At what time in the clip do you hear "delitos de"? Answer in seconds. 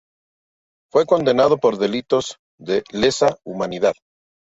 1.77-2.83